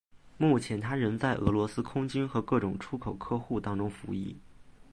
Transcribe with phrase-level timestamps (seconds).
[0.39, 4.35] 目前它仍在俄罗斯空军和各种出口客户当中服役。